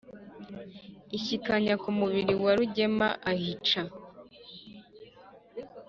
[1.15, 3.81] inshyikanya ku mubiri ya rugema ahica